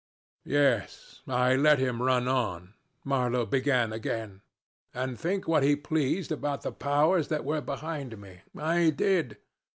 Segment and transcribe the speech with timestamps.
[0.43, 4.41] "...Yes I let him run on," Marlow began again,
[4.95, 8.41] "and think what he pleased about the powers that were behind me.
[8.57, 9.37] I did!